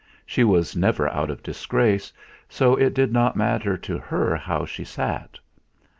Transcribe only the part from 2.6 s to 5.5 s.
it did not matter to her how she sat.